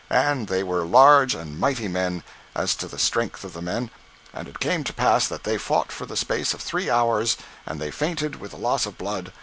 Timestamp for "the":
2.87-2.97, 6.07-6.17, 8.49-8.57